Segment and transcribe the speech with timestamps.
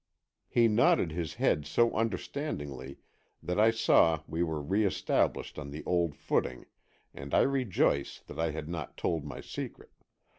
[0.49, 2.97] He nodded his head so understandingly
[3.43, 6.65] that I saw we were reëstablished on the old footing,
[7.13, 9.91] and I rejoice that I had not told my secret.